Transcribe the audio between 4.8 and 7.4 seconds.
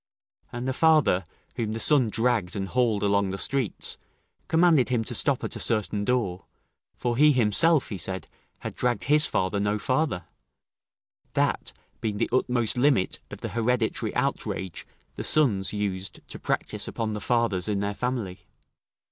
him to stop at a certain door, for he